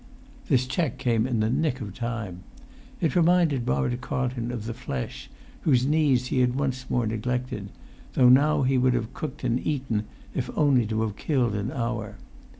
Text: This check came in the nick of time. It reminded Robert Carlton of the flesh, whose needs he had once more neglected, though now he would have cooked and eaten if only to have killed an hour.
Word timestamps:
This 0.47 0.65
check 0.65 0.97
came 0.97 1.27
in 1.27 1.41
the 1.41 1.49
nick 1.51 1.79
of 1.79 1.93
time. 1.93 2.41
It 3.01 3.15
reminded 3.15 3.67
Robert 3.67 4.01
Carlton 4.01 4.51
of 4.51 4.65
the 4.65 4.73
flesh, 4.73 5.29
whose 5.61 5.85
needs 5.85 6.29
he 6.29 6.39
had 6.39 6.55
once 6.55 6.89
more 6.89 7.05
neglected, 7.05 7.69
though 8.13 8.27
now 8.29 8.63
he 8.63 8.79
would 8.79 8.95
have 8.95 9.13
cooked 9.13 9.43
and 9.43 9.59
eaten 9.59 10.05
if 10.33 10.49
only 10.57 10.87
to 10.87 11.01
have 11.03 11.17
killed 11.17 11.53
an 11.53 11.69
hour. 11.71 12.15